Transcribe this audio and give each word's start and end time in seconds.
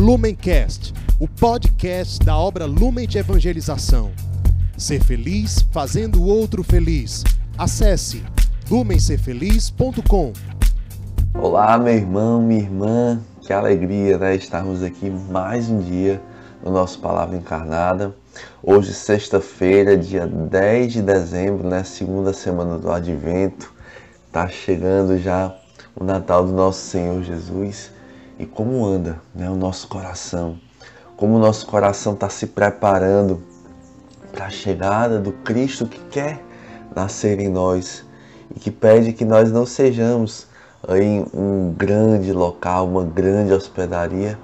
Lumencast, 0.00 0.94
o 1.18 1.28
podcast 1.28 2.24
da 2.24 2.34
obra 2.34 2.64
Lumen 2.64 3.06
de 3.06 3.18
Evangelização. 3.18 4.10
Ser 4.74 5.04
feliz 5.04 5.60
fazendo 5.70 6.22
o 6.22 6.26
outro 6.26 6.64
feliz. 6.64 7.22
Acesse 7.58 8.24
lumencerfeliz.com. 8.70 10.32
Olá, 11.34 11.76
meu 11.76 11.92
irmão, 11.92 12.40
minha 12.40 12.62
irmã. 12.62 13.20
Que 13.42 13.52
alegria, 13.52 14.16
né? 14.16 14.36
Estarmos 14.36 14.82
aqui 14.82 15.10
mais 15.10 15.68
um 15.68 15.80
dia 15.80 16.18
no 16.64 16.70
nosso 16.70 16.98
Palavra 17.00 17.36
Encarnada. 17.36 18.14
Hoje, 18.62 18.94
sexta-feira, 18.94 19.98
dia 19.98 20.26
10 20.26 20.94
de 20.94 21.02
dezembro, 21.02 21.68
né? 21.68 21.84
Segunda 21.84 22.32
semana 22.32 22.78
do 22.78 22.90
Advento. 22.90 23.70
Tá 24.32 24.48
chegando 24.48 25.18
já 25.18 25.54
o 25.94 26.02
Natal 26.02 26.46
do 26.46 26.52
nosso 26.54 26.86
Senhor 26.86 27.22
Jesus 27.22 27.99
e 28.40 28.46
como 28.46 28.86
anda 28.86 29.20
né, 29.34 29.50
o 29.50 29.54
nosso 29.54 29.86
coração, 29.86 30.58
como 31.14 31.36
o 31.36 31.38
nosso 31.38 31.66
coração 31.66 32.14
está 32.14 32.30
se 32.30 32.46
preparando 32.46 33.42
para 34.32 34.46
a 34.46 34.50
chegada 34.50 35.20
do 35.20 35.30
Cristo 35.30 35.84
que 35.84 36.00
quer 36.06 36.42
nascer 36.96 37.38
em 37.38 37.50
nós 37.50 38.02
e 38.56 38.58
que 38.58 38.70
pede 38.70 39.12
que 39.12 39.26
nós 39.26 39.52
não 39.52 39.66
sejamos 39.66 40.46
em 40.88 41.26
um 41.34 41.74
grande 41.76 42.32
local, 42.32 42.88
uma 42.88 43.04
grande 43.04 43.52
hospedaria, 43.52 44.38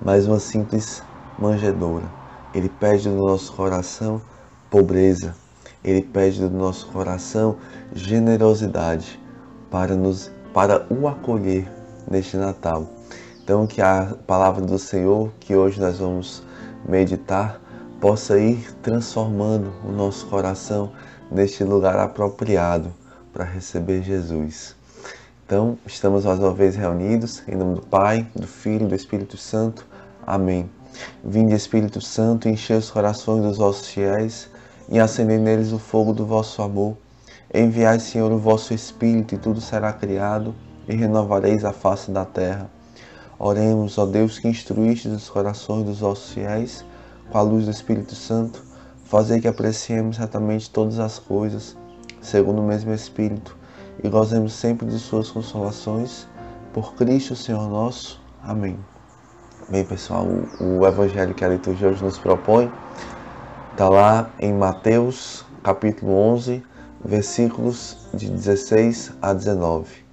mas 0.00 0.28
uma 0.28 0.38
simples 0.38 1.02
manjedoura. 1.36 2.04
Ele 2.54 2.68
pede 2.68 3.08
do 3.08 3.16
nosso 3.16 3.52
coração 3.54 4.22
pobreza, 4.70 5.34
ele 5.82 6.02
pede 6.02 6.40
do 6.40 6.50
nosso 6.50 6.86
coração 6.86 7.56
generosidade 7.92 9.20
para 9.68 9.96
nos 9.96 10.30
para 10.54 10.86
o 10.88 11.08
acolher 11.08 11.68
neste 12.08 12.36
Natal. 12.36 12.99
Então 13.50 13.66
que 13.66 13.82
a 13.82 14.14
palavra 14.28 14.64
do 14.64 14.78
Senhor 14.78 15.32
que 15.40 15.56
hoje 15.56 15.80
nós 15.80 15.98
vamos 15.98 16.40
meditar 16.88 17.60
possa 18.00 18.38
ir 18.38 18.72
transformando 18.80 19.72
o 19.84 19.90
nosso 19.90 20.24
coração 20.28 20.92
neste 21.32 21.64
lugar 21.64 21.98
apropriado 21.98 22.94
para 23.32 23.42
receber 23.42 24.04
Jesus. 24.04 24.76
Então, 25.44 25.76
estamos 25.84 26.24
mais 26.24 26.38
uma 26.38 26.54
vez 26.54 26.76
reunidos 26.76 27.42
em 27.48 27.56
nome 27.56 27.74
do 27.74 27.82
Pai, 27.84 28.24
do 28.36 28.46
Filho 28.46 28.84
e 28.84 28.90
do 28.90 28.94
Espírito 28.94 29.36
Santo. 29.36 29.84
Amém. 30.24 30.70
Vinde, 31.24 31.52
Espírito 31.52 32.00
Santo, 32.00 32.48
encher 32.48 32.78
os 32.78 32.88
corações 32.88 33.42
dos 33.42 33.58
vossos 33.58 33.88
fiéis 33.88 34.48
e 34.88 35.00
acender 35.00 35.40
neles 35.40 35.72
o 35.72 35.78
fogo 35.80 36.12
do 36.12 36.24
vosso 36.24 36.62
amor. 36.62 36.96
Enviai, 37.52 37.98
Senhor, 37.98 38.30
o 38.30 38.38
vosso 38.38 38.72
Espírito, 38.72 39.34
e 39.34 39.38
tudo 39.38 39.60
será 39.60 39.92
criado, 39.92 40.54
e 40.86 40.94
renovareis 40.94 41.64
a 41.64 41.72
face 41.72 42.12
da 42.12 42.24
terra. 42.24 42.70
Oremos, 43.42 43.96
ó 43.96 44.04
Deus, 44.04 44.38
que 44.38 44.48
instruíste 44.48 45.08
os 45.08 45.30
corações 45.30 45.86
dos 45.86 46.00
vossos 46.00 46.34
fiéis 46.34 46.84
com 47.30 47.38
a 47.38 47.40
luz 47.40 47.64
do 47.64 47.70
Espírito 47.70 48.14
Santo, 48.14 48.62
fazei 49.06 49.40
que 49.40 49.48
apreciemos 49.48 50.16
certamente 50.16 50.68
todas 50.68 50.98
as 50.98 51.18
coisas, 51.18 51.74
segundo 52.20 52.60
o 52.60 52.66
mesmo 52.66 52.92
Espírito, 52.92 53.56
e 54.04 54.10
gozemos 54.10 54.52
sempre 54.52 54.86
de 54.86 54.98
suas 54.98 55.30
consolações. 55.30 56.28
Por 56.74 56.92
Cristo, 56.96 57.34
Senhor 57.34 57.66
nosso. 57.66 58.20
Amém. 58.42 58.78
Bem, 59.70 59.86
pessoal, 59.86 60.26
o, 60.60 60.80
o 60.80 60.86
evangelho 60.86 61.34
que 61.34 61.42
a 61.42 61.48
liturgia 61.48 61.88
hoje 61.88 62.04
nos 62.04 62.18
propõe 62.18 62.70
está 63.72 63.88
lá 63.88 64.28
em 64.38 64.52
Mateus, 64.52 65.46
capítulo 65.62 66.12
11, 66.12 66.62
versículos 67.02 68.06
de 68.12 68.28
16 68.28 69.12
a 69.22 69.32
19. 69.32 70.04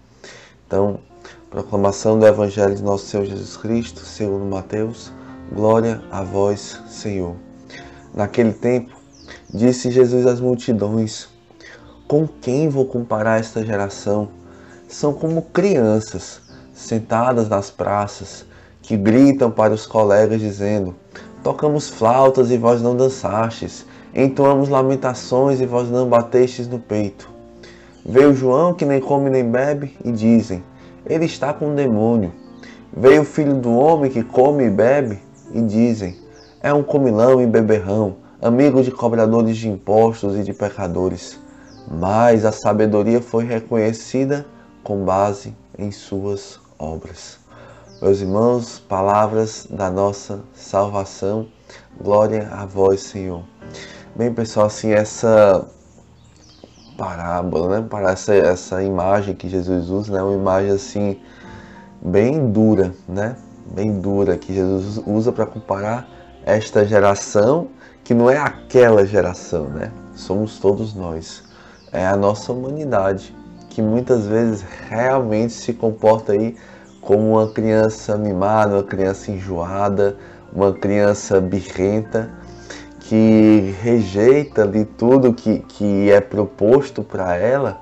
Então, 0.65 1.01
proclamação 1.49 2.19
do 2.19 2.25
Evangelho 2.25 2.75
de 2.75 2.83
nosso 2.83 3.05
Senhor 3.05 3.25
Jesus 3.25 3.57
Cristo, 3.57 4.01
segundo 4.01 4.45
Mateus, 4.45 5.11
glória 5.51 6.01
a 6.11 6.23
vós, 6.23 6.81
Senhor. 6.87 7.35
Naquele 8.13 8.53
tempo, 8.53 8.95
disse 9.53 9.91
Jesus 9.91 10.25
às 10.25 10.39
multidões: 10.39 11.27
Com 12.07 12.27
quem 12.27 12.69
vou 12.69 12.85
comparar 12.85 13.39
esta 13.39 13.65
geração? 13.65 14.29
São 14.87 15.13
como 15.13 15.41
crianças 15.41 16.41
sentadas 16.73 17.49
nas 17.49 17.69
praças 17.69 18.45
que 18.81 18.95
gritam 18.95 19.51
para 19.51 19.73
os 19.73 19.85
colegas 19.85 20.39
dizendo: 20.39 20.95
Tocamos 21.43 21.89
flautas 21.89 22.51
e 22.51 22.57
vós 22.57 22.81
não 22.81 22.95
dançastes 22.95 23.85
entoamos 24.17 24.67
lamentações 24.67 25.61
e 25.61 25.65
vós 25.67 25.89
não 25.89 26.09
batestes 26.09 26.67
no 26.67 26.79
peito. 26.79 27.29
Veio 28.03 28.33
João, 28.33 28.73
que 28.73 28.83
nem 28.83 28.99
come 28.99 29.29
nem 29.29 29.49
bebe, 29.49 29.95
e 30.03 30.11
dizem: 30.11 30.63
Ele 31.09 31.25
está 31.25 31.53
com 31.53 31.69
um 31.69 31.75
demônio. 31.75 32.33
Veio 32.95 33.21
o 33.21 33.25
filho 33.25 33.55
do 33.55 33.73
homem, 33.73 34.11
que 34.11 34.23
come 34.23 34.65
e 34.65 34.69
bebe, 34.69 35.19
e 35.53 35.61
dizem: 35.61 36.17
É 36.61 36.73
um 36.73 36.83
comilão 36.83 37.41
e 37.41 37.45
beberrão, 37.45 38.17
amigo 38.41 38.83
de 38.83 38.91
cobradores 38.91 39.57
de 39.57 39.69
impostos 39.69 40.35
e 40.35 40.43
de 40.43 40.53
pecadores. 40.53 41.39
Mas 41.89 42.43
a 42.43 42.51
sabedoria 42.51 43.21
foi 43.21 43.45
reconhecida 43.45 44.45
com 44.83 45.05
base 45.05 45.55
em 45.77 45.91
suas 45.91 46.59
obras. 46.77 47.39
Meus 48.01 48.21
irmãos, 48.21 48.77
palavras 48.77 49.65
da 49.69 49.89
nossa 49.89 50.41
salvação, 50.53 51.47
glória 51.99 52.49
a 52.51 52.65
vós, 52.65 53.01
Senhor. 53.01 53.43
Bem, 54.15 54.33
pessoal, 54.33 54.67
assim, 54.67 54.91
essa 54.91 55.67
parábola, 56.97 57.79
né? 57.79 57.87
Para 57.87 58.11
essa, 58.11 58.33
essa 58.33 58.83
imagem 58.83 59.35
que 59.35 59.47
Jesus 59.47 59.89
usa, 59.89 60.13
né? 60.13 60.21
Uma 60.21 60.33
imagem 60.33 60.71
assim 60.71 61.19
bem 62.01 62.51
dura, 62.51 62.93
né? 63.07 63.35
Bem 63.73 63.99
dura 63.99 64.37
que 64.37 64.53
Jesus 64.53 65.01
usa 65.05 65.31
para 65.31 65.45
comparar 65.45 66.07
esta 66.45 66.85
geração 66.85 67.67
que 68.03 68.13
não 68.13 68.29
é 68.29 68.37
aquela 68.37 69.05
geração, 69.05 69.65
né? 69.65 69.91
Somos 70.15 70.59
todos 70.59 70.95
nós. 70.95 71.43
É 71.91 72.05
a 72.05 72.15
nossa 72.15 72.51
humanidade 72.51 73.35
que 73.69 73.81
muitas 73.81 74.25
vezes 74.25 74.65
realmente 74.89 75.53
se 75.53 75.73
comporta 75.73 76.31
aí 76.31 76.55
como 77.01 77.33
uma 77.33 77.47
criança 77.47 78.17
mimada, 78.17 78.75
uma 78.75 78.83
criança 78.83 79.31
enjoada, 79.31 80.17
uma 80.51 80.73
criança 80.73 81.39
birrenta 81.39 82.29
que 83.07 83.73
rejeita 83.81 84.63
ali 84.63 84.83
tudo 84.83 85.33
que, 85.33 85.59
que 85.59 86.11
é 86.11 86.19
proposto 86.19 87.01
para 87.01 87.37
ela, 87.37 87.79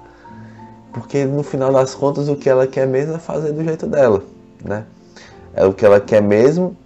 porque 0.94 1.26
no 1.26 1.42
final 1.42 1.74
das 1.74 1.96
contas 1.96 2.30
o 2.30 2.36
que 2.36 2.48
ela 2.48 2.68
quer 2.68 2.88
mesmo 2.88 3.16
é 3.16 3.18
fazer 3.18 3.52
do 3.52 3.64
jeito 3.64 3.88
dela, 3.88 4.24
né? 4.64 4.86
É 5.56 5.66
o 5.66 5.74
que 5.74 5.84
ela 5.84 6.00
quer 6.00 6.22
mesmo 6.22 6.78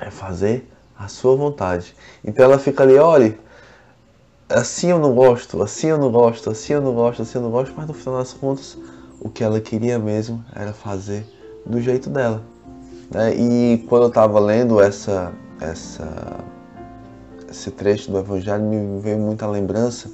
é 0.00 0.10
fazer 0.10 0.66
a 0.98 1.08
sua 1.08 1.36
vontade. 1.36 1.94
Então 2.24 2.42
ela 2.42 2.58
fica 2.58 2.84
ali, 2.84 2.96
olha, 2.96 3.38
assim 4.48 4.88
eu 4.88 4.98
não 4.98 5.14
gosto, 5.14 5.62
assim 5.62 5.88
eu 5.88 5.98
não 5.98 6.10
gosto, 6.10 6.48
assim 6.48 6.72
eu 6.72 6.80
não 6.80 6.94
gosto, 6.94 7.20
assim 7.20 7.36
eu 7.36 7.42
não 7.42 7.50
gosto, 7.50 7.74
mas 7.76 7.86
no 7.86 7.92
final 7.92 8.18
das 8.18 8.32
contas 8.32 8.78
o 9.20 9.28
que 9.28 9.44
ela 9.44 9.60
queria 9.60 9.98
mesmo 9.98 10.42
era 10.54 10.72
fazer 10.72 11.26
do 11.66 11.78
jeito 11.82 12.08
dela. 12.08 12.42
Né? 13.10 13.34
E 13.34 13.84
quando 13.88 14.04
eu 14.04 14.08
estava 14.08 14.40
lendo 14.40 14.80
essa, 14.80 15.32
essa 15.60 16.08
esse 17.58 17.72
trecho 17.72 18.10
do 18.12 18.18
Evangelho 18.18 18.62
me 18.62 19.00
veio 19.00 19.18
muita 19.18 19.44
lembrança 19.46 20.08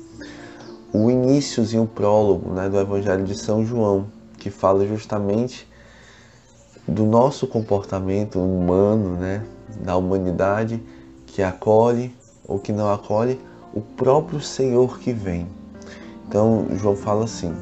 o 0.94 1.10
iníciozinho, 1.10 1.82
o 1.82 1.86
prólogo 1.88 2.50
né, 2.50 2.68
do 2.68 2.78
Evangelho 2.78 3.24
de 3.24 3.36
São 3.36 3.66
João, 3.66 4.06
que 4.38 4.48
fala 4.48 4.86
justamente 4.86 5.68
do 6.86 7.04
nosso 7.04 7.48
comportamento 7.48 8.38
humano, 8.38 9.16
né, 9.16 9.44
da 9.80 9.96
humanidade 9.96 10.80
que 11.26 11.42
acolhe 11.42 12.16
ou 12.46 12.60
que 12.60 12.72
não 12.72 12.92
acolhe 12.92 13.40
o 13.74 13.80
próprio 13.80 14.40
Senhor 14.40 15.00
que 15.00 15.12
vem. 15.12 15.48
Então, 16.28 16.68
João 16.74 16.94
fala 16.94 17.24
assim: 17.24 17.52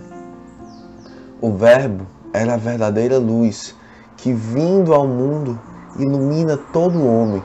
O 1.41 1.51
Verbo 1.53 2.07
era 2.35 2.55
a 2.55 2.59
verdadeira 2.59 3.17
luz 3.19 3.75
que, 4.19 4.33
vindo 4.33 4.93
ao 4.93 5.09
mundo, 5.09 5.59
ilumina 5.99 6.57
todo 6.57 7.07
homem. 7.07 7.43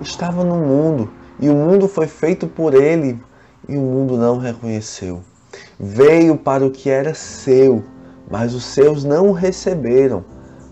Estava 0.00 0.42
no 0.42 0.56
mundo 0.56 1.17
e 1.40 1.48
o 1.48 1.54
mundo 1.54 1.86
foi 1.86 2.06
feito 2.06 2.46
por 2.46 2.74
ele, 2.74 3.20
e 3.68 3.76
o 3.76 3.80
mundo 3.80 4.16
não 4.16 4.38
reconheceu. 4.38 5.22
Veio 5.78 6.36
para 6.36 6.66
o 6.66 6.70
que 6.70 6.90
era 6.90 7.14
seu, 7.14 7.84
mas 8.30 8.54
os 8.54 8.64
seus 8.64 9.04
não 9.04 9.28
o 9.28 9.32
receberam. 9.32 10.24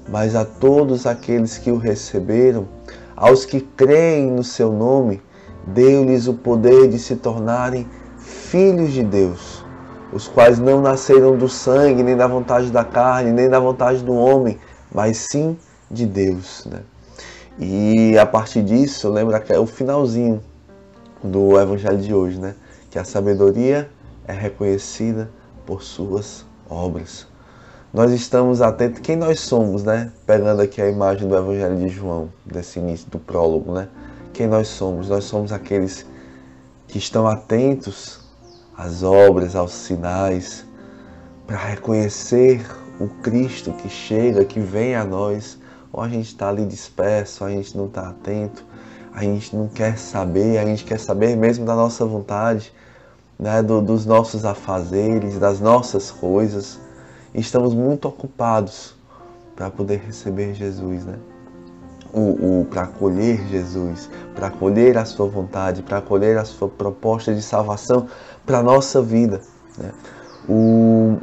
Mas 0.09 0.35
a 0.35 0.45
todos 0.45 1.07
aqueles 1.07 1.59
que 1.59 1.71
o 1.71 1.79
receberam, 1.79 2.69
aos 3.17 3.45
que 3.45 3.61
creem 3.61 4.31
no 4.31 4.45
seu 4.45 4.73
nome, 4.73 5.23
deu-lhes 5.67 6.29
o 6.29 6.35
poder 6.35 6.89
de 6.89 6.99
se 6.99 7.17
tornarem 7.17 7.89
filhos 8.19 8.93
de 8.93 9.03
Deus, 9.03 9.65
os 10.13 10.29
quais 10.29 10.59
não 10.59 10.81
nasceram 10.81 11.37
do 11.37 11.49
sangue, 11.49 12.03
nem 12.03 12.17
da 12.17 12.27
vontade 12.27 12.71
da 12.71 12.85
carne, 12.85 13.33
nem 13.33 13.49
da 13.49 13.59
vontade 13.59 14.03
do 14.03 14.15
homem, 14.15 14.59
mas 14.93 15.17
sim 15.17 15.57
de 15.91 16.07
Deus. 16.07 16.67
Né? 16.71 16.81
E 17.59 18.19
a 18.19 18.27
partir 18.27 18.63
disso, 18.63 19.09
lembra 19.09 19.41
que 19.41 19.53
é 19.53 19.59
o 19.59 19.67
finalzinho 19.67 20.41
do 21.27 21.61
evangelho 21.61 21.99
de 21.99 22.15
hoje, 22.15 22.39
né? 22.39 22.55
Que 22.91 22.99
a 22.99 23.05
sabedoria 23.05 23.91
é 24.27 24.33
reconhecida 24.33 25.31
por 25.65 25.83
suas 25.83 26.45
obras. 26.69 27.27
nós 27.93 28.13
estamos 28.13 28.61
atentos. 28.61 29.01
Quem 29.01 29.17
nós 29.17 29.41
somos, 29.41 29.83
né? 29.85 30.13
Pegando 30.27 30.61
aqui 30.61 30.83
a 30.83 30.89
imagem 30.89 31.29
do 31.29 31.37
Evangelho 31.37 31.77
de 31.77 31.89
João, 31.89 32.29
desse 32.45 32.79
início 32.79 33.09
do 33.11 33.19
prólogo, 33.19 33.73
né? 33.73 33.89
Quem 34.33 34.47
nós 34.47 34.69
somos? 34.69 35.09
Nós 35.09 35.25
somos 35.25 35.53
aqueles 35.53 36.05
que 36.89 36.99
estão 36.99 37.27
atentos 37.27 38.21
às 38.77 39.03
obras, 39.03 39.57
aos 39.57 39.73
sinais, 39.73 40.65
para 41.47 41.57
reconhecer 41.57 42.61
o 43.01 43.09
Cristo 43.23 43.73
que 43.73 43.89
chega, 43.89 44.45
que 44.45 44.61
vem 44.61 44.95
a 44.95 45.05
nós. 45.05 45.59
Ou 45.93 46.03
a 46.03 46.09
gente 46.09 46.27
está 46.27 46.49
ali 46.49 46.67
disperso, 46.67 47.45
a 47.45 47.51
gente 47.51 47.77
não 47.77 47.87
está 47.87 48.11
atento, 48.11 48.63
a 49.17 49.23
gente 49.23 49.57
não 49.57 49.67
quer 49.67 49.97
saber, 49.97 50.59
a 50.59 50.67
gente 50.67 50.85
quer 50.85 51.01
saber 51.01 51.35
mesmo 51.35 51.65
da 51.65 51.75
nossa 51.75 52.05
vontade, 52.05 52.71
né? 53.39 53.63
Do, 53.63 53.81
dos 53.81 54.05
nossos 54.05 54.45
afazeres, 54.45 55.39
das 55.39 55.59
nossas 55.59 56.11
coisas 56.11 56.79
estamos 57.35 57.73
muito 57.75 58.09
ocupados 58.09 58.95
para 59.55 59.71
poder 59.71 60.03
receber 60.07 60.53
Jesus, 60.53 61.07
né? 61.07 61.19
O, 62.13 62.61
o 62.61 62.65
para 62.67 62.83
acolher 62.83 63.47
Jesus, 63.49 64.11
para 64.35 64.49
acolher 64.49 64.99
a 64.99 65.07
sua 65.07 65.27
vontade, 65.27 65.83
para 65.83 65.99
acolher 65.99 66.37
a 66.37 66.45
sua 66.45 66.69
proposta 66.69 67.35
de 67.35 67.41
salvação 67.41 68.09
para 68.45 68.59
a 68.59 68.63
nossa 68.63 69.01
vida. 69.01 69.41
Né? 69.79 69.93
O, 70.47 71.17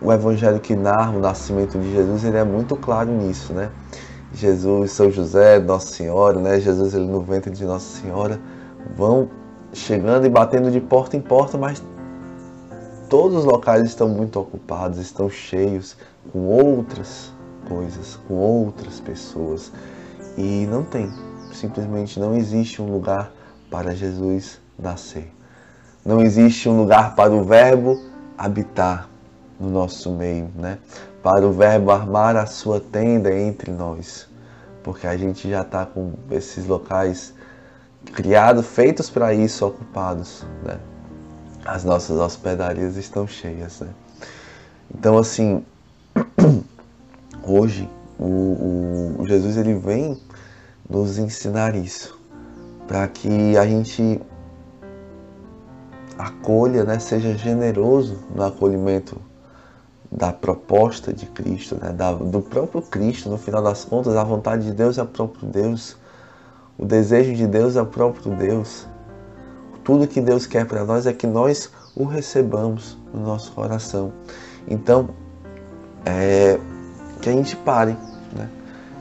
o 0.00 0.12
evangelho 0.12 0.60
que 0.60 0.76
narra 0.76 1.12
o 1.12 1.20
nascimento 1.20 1.78
de 1.78 1.92
Jesus 1.92 2.24
ele 2.24 2.36
é 2.36 2.44
muito 2.44 2.76
claro 2.76 3.10
nisso, 3.10 3.54
né? 3.54 3.70
Jesus, 4.36 4.92
São 4.92 5.10
José, 5.10 5.58
Nossa 5.58 5.88
Senhora, 5.94 6.38
né? 6.38 6.60
Jesus 6.60 6.94
ele 6.94 7.06
no 7.06 7.22
ventre 7.22 7.50
de 7.50 7.64
Nossa 7.64 8.00
Senhora 8.00 8.38
vão 8.94 9.30
chegando 9.72 10.26
e 10.26 10.28
batendo 10.28 10.70
de 10.70 10.80
porta 10.80 11.16
em 11.16 11.20
porta, 11.22 11.56
mas 11.56 11.82
todos 13.08 13.38
os 13.38 13.44
locais 13.46 13.82
estão 13.84 14.08
muito 14.08 14.38
ocupados, 14.38 14.98
estão 14.98 15.30
cheios 15.30 15.96
com 16.32 16.40
outras 16.46 17.32
coisas, 17.66 18.18
com 18.28 18.34
outras 18.34 19.00
pessoas. 19.00 19.72
E 20.36 20.66
não 20.70 20.84
tem, 20.84 21.10
simplesmente 21.52 22.20
não 22.20 22.36
existe 22.36 22.82
um 22.82 22.92
lugar 22.92 23.32
para 23.70 23.94
Jesus 23.94 24.60
nascer. 24.78 25.32
Não 26.04 26.20
existe 26.20 26.68
um 26.68 26.76
lugar 26.76 27.14
para 27.14 27.32
o 27.32 27.42
Verbo 27.42 27.98
habitar 28.36 29.08
no 29.58 29.70
nosso 29.70 30.12
meio, 30.12 30.50
né? 30.54 30.78
Para 31.26 31.44
o 31.44 31.50
Verbo 31.50 31.90
armar 31.90 32.36
a 32.36 32.46
sua 32.46 32.78
tenda 32.78 33.36
entre 33.36 33.72
nós. 33.72 34.28
Porque 34.84 35.08
a 35.08 35.16
gente 35.16 35.50
já 35.50 35.62
está 35.62 35.84
com 35.84 36.12
esses 36.30 36.68
locais 36.68 37.34
criados, 38.14 38.64
feitos 38.64 39.10
para 39.10 39.34
isso, 39.34 39.66
ocupados, 39.66 40.46
né? 40.62 40.78
as 41.64 41.82
nossas 41.82 42.16
hospedarias 42.20 42.96
estão 42.96 43.26
cheias. 43.26 43.80
Né? 43.80 43.88
Então, 44.94 45.18
assim, 45.18 45.64
hoje 47.42 47.90
o, 48.20 49.16
o, 49.18 49.26
Jesus 49.26 49.56
ele 49.56 49.74
vem 49.74 50.22
nos 50.88 51.18
ensinar 51.18 51.74
isso, 51.74 52.16
para 52.86 53.08
que 53.08 53.56
a 53.56 53.66
gente 53.66 54.20
acolha, 56.16 56.84
né, 56.84 57.00
seja 57.00 57.36
generoso 57.36 58.16
no 58.32 58.44
acolhimento 58.44 59.20
da 60.10 60.32
proposta 60.32 61.12
de 61.12 61.26
Cristo, 61.26 61.76
né, 61.80 61.92
da, 61.92 62.12
do 62.12 62.40
próprio 62.40 62.82
Cristo, 62.82 63.28
no 63.28 63.38
final 63.38 63.62
das 63.62 63.84
contas, 63.84 64.16
a 64.16 64.24
vontade 64.24 64.64
de 64.64 64.72
Deus 64.72 64.98
é 64.98 65.02
o 65.02 65.06
próprio 65.06 65.46
Deus, 65.48 65.96
o 66.78 66.84
desejo 66.84 67.34
de 67.34 67.46
Deus 67.46 67.76
é 67.76 67.82
o 67.82 67.86
próprio 67.86 68.34
Deus. 68.36 68.86
Tudo 69.84 70.06
que 70.06 70.20
Deus 70.20 70.46
quer 70.46 70.66
para 70.66 70.84
nós 70.84 71.06
é 71.06 71.12
que 71.12 71.26
nós 71.26 71.70
o 71.94 72.04
recebamos 72.04 72.98
no 73.12 73.20
nosso 73.20 73.52
coração. 73.52 74.12
Então, 74.68 75.08
é, 76.04 76.58
que 77.22 77.30
a 77.30 77.32
gente 77.32 77.56
pare 77.56 77.96
né, 78.32 78.48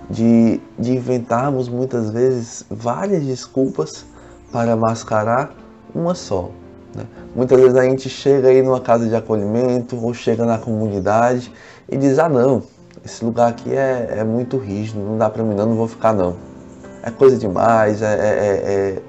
de, 0.10 0.62
de 0.78 0.94
inventarmos 0.94 1.68
muitas 1.68 2.10
vezes 2.10 2.66
várias 2.70 3.24
desculpas 3.24 4.06
para 4.52 4.76
mascarar 4.76 5.54
uma 5.94 6.16
só. 6.16 6.50
Né? 6.96 7.04
Muitas 7.36 7.60
vezes 7.60 7.76
a 7.76 7.84
gente 7.84 8.10
chega 8.10 8.48
aí 8.48 8.62
numa 8.62 8.80
casa 8.80 9.08
de 9.08 9.16
acolhimento 9.16 10.02
ou 10.02 10.14
chega 10.14 10.46
na 10.46 10.58
comunidade 10.58 11.52
e 11.90 11.98
diz: 11.98 12.18
Ah, 12.18 12.30
não, 12.30 12.64
esse 13.04 13.24
lugar 13.24 13.50
aqui 13.50 13.76
é, 13.76 14.16
é 14.20 14.24
muito 14.24 14.58
rígido, 14.58 15.00
não 15.00 15.18
dá 15.18 15.30
para 15.30 15.44
mim, 15.44 15.54
não, 15.54 15.66
não 15.66 15.76
vou 15.76 15.88
ficar 15.88 16.14
não. 16.14 16.36
É 17.04 17.12
coisa 17.12 17.38
demais, 17.38 18.02
é, 18.02 18.06
é, 18.06 18.18
é, 18.18 18.72
é 18.72 19.02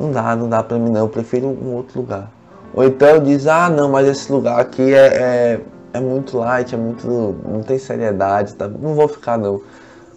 não 0.00 0.10
dá, 0.10 0.34
não 0.34 0.48
dá 0.48 0.62
para 0.62 0.78
mim 0.78 0.90
não, 0.90 1.08
prefiro 1.08 1.48
um 1.48 1.74
outro 1.74 2.00
lugar. 2.00 2.30
Ou 2.72 2.84
então 2.84 3.22
diz, 3.22 3.46
ah 3.46 3.68
não, 3.68 3.90
mas 3.90 4.08
esse 4.08 4.32
lugar 4.32 4.58
aqui 4.58 4.94
é, 4.94 5.06
é, 5.06 5.60
é 5.92 6.00
muito 6.00 6.38
light, 6.38 6.74
é 6.74 6.78
muito. 6.78 7.06
não 7.06 7.62
tem 7.62 7.78
seriedade, 7.78 8.54
tá? 8.54 8.66
não 8.66 8.94
vou 8.94 9.08
ficar 9.08 9.38
não. 9.38 9.60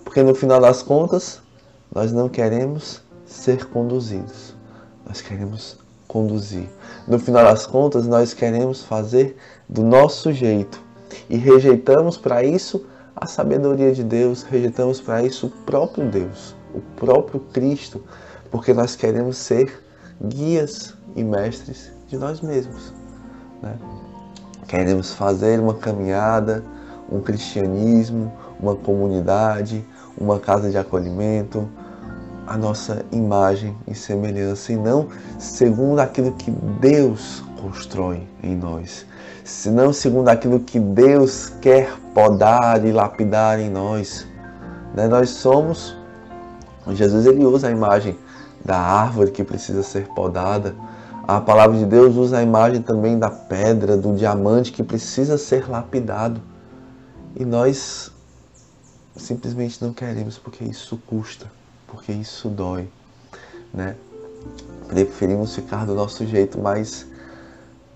Porque 0.04 0.24
no 0.24 0.34
final 0.34 0.60
das 0.60 0.82
contas, 0.82 1.42
nós 1.94 2.12
não 2.12 2.30
queremos 2.30 3.02
ser 3.26 3.66
conduzidos. 3.66 4.56
Nós 5.06 5.22
queremos 5.22 5.78
conduzir. 6.18 6.68
No 7.08 7.20
final 7.20 7.44
das 7.44 7.68
contas, 7.68 8.08
nós 8.08 8.34
queremos 8.34 8.84
fazer 8.84 9.38
do 9.70 9.84
nosso 9.84 10.32
jeito. 10.32 10.82
E 11.30 11.38
rejeitamos 11.38 12.18
para 12.18 12.44
isso 12.44 12.86
a 13.16 13.26
sabedoria 13.26 13.92
de 13.92 14.04
Deus, 14.04 14.44
rejeitamos 14.44 15.00
para 15.00 15.24
isso 15.24 15.48
o 15.48 15.50
próprio 15.50 16.10
Deus, 16.10 16.56
o 16.74 16.82
próprio 16.96 17.40
Cristo 17.40 18.04
porque 18.52 18.74
nós 18.74 18.96
queremos 18.96 19.38
ser 19.38 19.84
guias 20.22 20.94
e 21.16 21.24
mestres 21.24 21.92
de 22.08 22.18
nós 22.18 22.42
mesmos. 22.42 22.94
Né? 23.62 23.78
Queremos 24.68 25.14
fazer 25.14 25.60
uma 25.60 25.74
caminhada, 25.74 26.64
um 27.12 27.22
cristianismo, 27.22 28.32
uma 28.60 28.76
comunidade, 28.76 29.86
uma 30.18 30.40
casa 30.40 30.70
de 30.70 30.78
acolhimento, 30.78 31.68
a 32.48 32.58
nossa 32.58 33.06
imagem 33.12 33.76
e 33.86 33.94
semelhança, 33.94 34.72
e 34.72 34.78
não 34.78 35.10
segundo 35.38 36.00
aquilo 36.00 36.32
que 36.32 36.50
Deus 36.50 37.44
constrói 37.62 38.28
em 38.42 38.56
nós, 38.56 39.06
senão 39.44 39.92
segundo 39.92 40.30
aquilo 40.30 40.60
que 40.62 40.80
Deus 40.80 41.50
quer 41.62 41.92
podar 42.14 42.86
e 42.86 42.92
lapidar 42.92 43.60
em 43.60 43.70
nós. 43.70 44.26
Né? 44.96 45.08
Nós 45.08 45.30
somos, 45.30 45.96
Jesus 46.92 47.26
ele 47.26 47.46
usa 47.46 47.68
a 47.68 47.72
imagem 47.72 48.18
da 48.64 48.78
árvore 48.78 49.32
que 49.32 49.44
precisa 49.44 49.84
ser 49.84 50.08
podada. 50.08 50.74
A 51.28 51.42
palavra 51.42 51.78
de 51.78 51.86
Deus 51.86 52.16
usa 52.16 52.38
a 52.38 52.44
imagem 52.44 52.82
também 52.82 53.20
da 53.20 53.30
pedra, 53.30 53.98
do 53.98 54.16
diamante 54.16 54.72
que 54.72 54.82
precisa 54.82 55.38
ser 55.38 55.70
lapidado. 55.70 56.42
E 57.36 57.44
nós 57.44 58.12
simplesmente 59.16 59.84
não 59.84 59.94
queremos 59.94 60.38
porque 60.38 60.64
isso 60.64 60.98
custa, 61.06 61.46
porque 61.88 62.12
isso 62.12 62.50
dói, 62.50 62.88
né? 63.74 63.96
Preferimos 64.88 65.56
ficar 65.56 65.86
do 65.86 65.96
nosso 65.96 66.26
jeito, 66.26 66.60
mas 66.60 67.06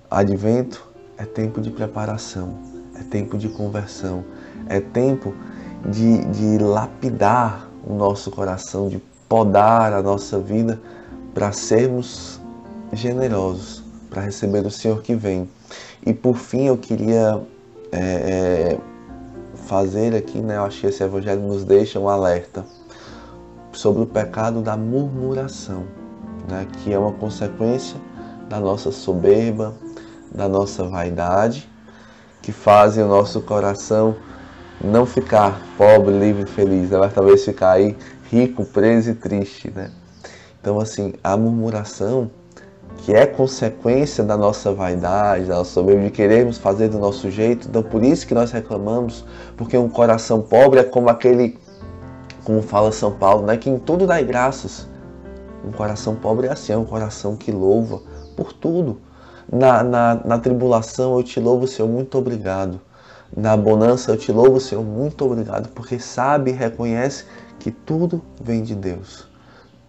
advento 0.10 0.86
é 1.17 1.25
tempo 1.25 1.62
de 1.62 1.69
preparação, 1.69 2.57
é 2.95 3.03
tempo 3.03 3.38
de 3.38 3.48
conversão, 3.50 4.24
é 4.67 4.79
tempo 4.79 5.33
de, 5.89 6.25
de 6.25 6.57
lapidar 6.63 7.67
o 7.86 7.93
nosso 7.93 8.31
coração, 8.31 8.89
de 8.89 9.00
podar 9.27 9.93
a 9.93 10.01
nossa 10.01 10.39
vida 10.39 10.79
para 11.33 11.51
sermos 11.51 12.39
generosos, 12.91 13.83
para 14.10 14.21
receber 14.21 14.65
o 14.65 14.71
Senhor 14.71 15.01
que 15.01 15.15
vem. 15.15 15.50
E 16.05 16.13
por 16.13 16.36
fim 16.36 16.65
eu 16.65 16.77
queria 16.77 17.41
é, 17.91 18.00
é, 18.00 18.79
fazer 19.67 20.15
aqui, 20.15 20.39
né? 20.39 20.57
Eu 20.57 20.63
acho 20.63 20.81
que 20.81 20.88
esse 20.88 21.03
evangelho 21.03 21.41
nos 21.41 21.63
deixa 21.63 22.00
um 22.00 22.10
alerta 22.10 22.65
sobre 23.72 24.04
o 24.04 24.06
pecado 24.06 24.62
da 24.62 24.75
murmuração, 24.75 25.84
né? 26.50 26.68
Que 26.78 26.94
é 26.94 27.00
uma 27.00 27.12
consequência 27.12 28.00
da 28.50 28.60
nossa 28.60 28.92
soberba, 28.92 29.74
da 30.34 30.48
nossa 30.48 30.84
vaidade, 30.84 31.70
que 32.42 32.51
fazem 32.51 33.04
o 33.04 33.08
nosso 33.08 33.42
coração 33.42 34.16
não 34.84 35.06
ficar 35.06 35.62
pobre, 35.78 36.18
livre 36.18 36.46
feliz, 36.46 36.90
né? 36.90 36.98
mas 36.98 37.13
talvez 37.13 37.46
ficar 37.46 37.72
aí 37.72 37.96
rico, 38.32 38.66
preso 38.66 39.12
e 39.12 39.13
triste, 39.13 39.70
né? 39.70 39.92
Então, 40.60 40.80
assim, 40.80 41.13
a 41.24 41.36
murmuração, 41.36 42.30
que 42.98 43.13
é 43.13 43.25
consequência 43.25 44.24
da 44.24 44.38
nossa 44.38 44.72
vaidade, 44.72 45.46
da 45.46 45.56
nossa 45.56 45.72
soberba, 45.72 46.04
de 46.04 46.12
querermos 46.12 46.58
fazer 46.58 46.88
do 46.88 47.00
nosso 47.00 47.30
jeito, 47.32 47.68
então 47.68 47.82
por 47.82 48.04
isso 48.04 48.28
que 48.28 48.34
nós 48.34 48.51
reclamamos, 48.51 49.25
porque 49.58 49.78
um 49.78 49.90
coração 49.90 50.42
pobre 50.42 50.80
é 50.80 50.84
como 50.84 51.10
aquele, 51.10 51.58
como 52.43 52.62
fala 52.62 52.91
São 52.91 53.12
Paulo, 53.12 53.45
né? 53.45 53.57
Que 53.57 53.69
em 53.69 53.77
tudo 53.77 54.07
dá 54.07 54.21
graças. 54.21 54.88
Um 55.65 55.71
coração 55.71 56.15
pobre 56.15 56.48
é 56.48 56.51
assim, 56.51 56.74
é 56.74 56.77
um 56.77 56.86
coração 56.86 57.36
que 57.36 57.51
louva 57.51 58.01
por 58.36 58.51
tudo. 58.51 59.00
Na, 59.51 59.83
na, 59.83 60.15
na 60.15 60.39
tribulação 60.39 61.17
eu 61.17 61.24
te 61.24 61.39
louvo, 61.39 61.67
Senhor, 61.67 61.88
muito 61.88 62.17
obrigado. 62.17 62.79
Na 63.36 63.55
bonança 63.55 64.12
eu 64.12 64.17
te 64.17 64.31
louvo, 64.31 64.60
Senhor, 64.60 64.83
muito 64.83 65.24
obrigado, 65.24 65.69
porque 65.69 66.00
sabe 66.00 66.51
e 66.51 66.53
reconhece 66.53 67.25
que 67.60 67.71
tudo 67.71 68.21
vem 68.41 68.63
de 68.63 68.75
Deus. 68.75 69.27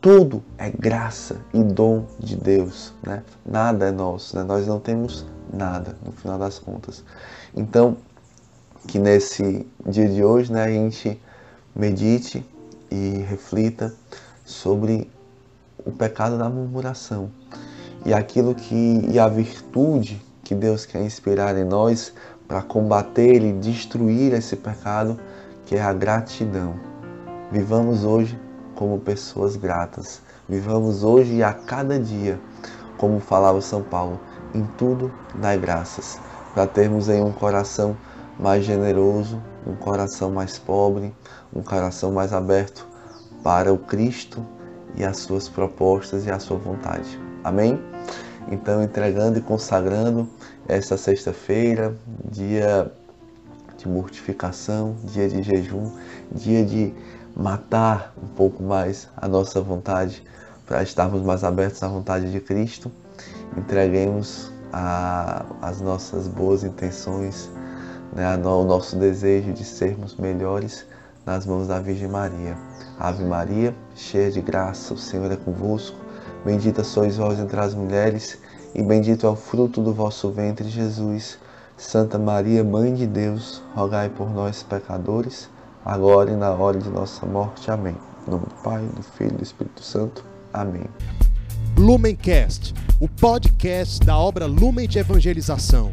Tudo 0.00 0.42
é 0.58 0.68
graça 0.68 1.36
e 1.54 1.62
dom 1.62 2.04
de 2.18 2.36
Deus, 2.36 2.92
né? 3.02 3.22
Nada 3.46 3.86
é 3.86 3.92
nosso, 3.92 4.36
né? 4.36 4.42
Nós 4.42 4.66
não 4.66 4.78
temos 4.78 5.24
nada, 5.52 5.96
no 6.04 6.12
final 6.12 6.38
das 6.38 6.58
contas. 6.58 7.04
Então, 7.54 7.96
que 8.86 8.98
nesse 8.98 9.66
dia 9.86 10.08
de 10.08 10.24
hoje 10.24 10.52
né, 10.52 10.64
a 10.64 10.68
gente 10.68 11.20
medite 11.74 12.44
e 12.90 13.24
reflita 13.28 13.94
sobre 14.44 15.10
o 15.84 15.90
pecado 15.90 16.38
da 16.38 16.48
murmuração 16.48 17.30
e 18.04 18.12
aquilo 18.12 18.54
que 18.54 19.06
e 19.08 19.18
a 19.18 19.28
virtude 19.28 20.20
que 20.42 20.54
Deus 20.54 20.84
quer 20.84 21.02
inspirar 21.02 21.56
em 21.56 21.64
nós 21.64 22.12
para 22.48 22.60
combater 22.62 23.42
e 23.42 23.52
destruir 23.52 24.32
esse 24.34 24.56
pecado, 24.56 25.18
que 25.64 25.76
é 25.76 25.82
a 25.82 25.92
gratidão. 25.92 26.74
Vivamos 27.50 28.04
hoje 28.04 28.38
como 28.74 28.98
pessoas 28.98 29.56
gratas. 29.56 30.20
Vivamos 30.48 31.04
hoje 31.04 31.36
e 31.36 31.42
a 31.42 31.52
cada 31.52 31.98
dia, 31.98 32.38
como 32.98 33.20
falava 33.20 33.60
São 33.60 33.82
Paulo, 33.82 34.20
em 34.54 34.64
tudo 34.76 35.10
dai 35.36 35.58
graças, 35.58 36.18
para 36.52 36.66
termos 36.66 37.08
aí 37.08 37.20
um 37.20 37.32
coração 37.32 37.96
mais 38.38 38.64
generoso, 38.64 39.42
um 39.66 39.74
coração 39.74 40.30
mais 40.30 40.58
pobre, 40.58 41.14
um 41.54 41.62
coração 41.62 42.12
mais 42.12 42.32
aberto 42.32 42.86
para 43.42 43.72
o 43.72 43.78
Cristo 43.78 44.44
e 44.94 45.04
as 45.04 45.18
suas 45.18 45.48
propostas 45.48 46.26
e 46.26 46.30
a 46.30 46.38
sua 46.38 46.56
vontade. 46.56 47.18
Amém? 47.44 47.80
Então, 48.50 48.82
entregando 48.82 49.38
e 49.38 49.42
consagrando 49.42 50.28
esta 50.68 50.96
sexta-feira, 50.96 51.94
dia 52.30 52.90
de 53.76 53.88
mortificação, 53.88 54.96
dia 55.04 55.28
de 55.28 55.42
jejum, 55.42 55.90
dia 56.30 56.64
de 56.64 56.94
matar 57.36 58.12
um 58.22 58.28
pouco 58.28 58.62
mais 58.62 59.08
a 59.16 59.26
nossa 59.26 59.60
vontade 59.60 60.22
para 60.66 60.82
estarmos 60.82 61.22
mais 61.22 61.42
abertos 61.44 61.82
à 61.82 61.88
vontade 61.88 62.30
de 62.30 62.40
Cristo. 62.40 62.90
Entreguemos 63.56 64.50
a, 64.72 65.44
as 65.60 65.80
nossas 65.80 66.28
boas 66.28 66.64
intenções, 66.64 67.50
né, 68.12 68.36
o 68.36 68.64
nosso 68.64 68.96
desejo 68.96 69.52
de 69.52 69.64
sermos 69.64 70.16
melhores 70.16 70.84
nas 71.24 71.46
mãos 71.46 71.68
da 71.68 71.80
Virgem 71.80 72.08
Maria. 72.08 72.56
Ave 72.98 73.24
Maria, 73.24 73.74
cheia 73.94 74.30
de 74.30 74.40
graça, 74.40 74.94
o 74.94 74.98
Senhor 74.98 75.30
é 75.30 75.36
convosco. 75.36 75.96
Bendita 76.44 76.84
sois 76.84 77.16
vós 77.16 77.38
entre 77.38 77.58
as 77.58 77.74
mulheres, 77.74 78.38
e 78.74 78.82
bendito 78.82 79.26
é 79.26 79.30
o 79.30 79.36
fruto 79.36 79.80
do 79.82 79.94
vosso 79.94 80.30
ventre, 80.30 80.68
Jesus. 80.68 81.38
Santa 81.76 82.18
Maria, 82.18 82.62
Mãe 82.62 82.94
de 82.94 83.06
Deus, 83.06 83.62
rogai 83.74 84.08
por 84.08 84.30
nós, 84.30 84.62
pecadores, 84.62 85.48
agora 85.84 86.30
e 86.30 86.36
na 86.36 86.50
hora 86.50 86.78
de 86.78 86.88
nossa 86.88 87.24
morte. 87.26 87.70
Amém. 87.70 87.96
Em 88.26 88.30
nome 88.30 88.46
do 88.46 88.54
Pai, 88.62 88.84
do 88.84 89.02
Filho 89.02 89.32
e 89.32 89.36
do 89.38 89.42
Espírito 89.42 89.82
Santo. 89.82 90.24
Amém. 90.52 90.84
Lumencast, 91.76 92.74
o 93.00 93.08
podcast 93.08 94.04
da 94.04 94.16
obra 94.16 94.46
Lumen 94.46 94.86
de 94.86 94.98
Evangelização. 94.98 95.92